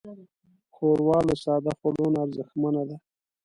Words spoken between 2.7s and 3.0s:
ده.